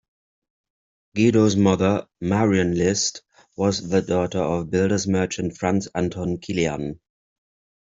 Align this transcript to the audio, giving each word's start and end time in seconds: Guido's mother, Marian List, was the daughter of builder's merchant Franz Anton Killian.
Guido's 1.15 1.55
mother, 1.55 2.07
Marian 2.19 2.73
List, 2.73 3.21
was 3.55 3.87
the 3.87 4.01
daughter 4.01 4.41
of 4.41 4.71
builder's 4.71 5.05
merchant 5.05 5.59
Franz 5.59 5.87
Anton 5.93 6.39
Killian. 6.39 6.99